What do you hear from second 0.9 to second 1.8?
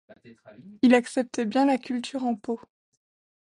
accepte bien la